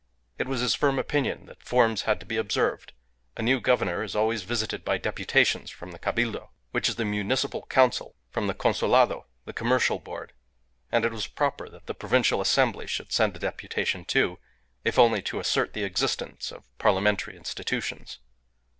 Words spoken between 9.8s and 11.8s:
Board, and it was proper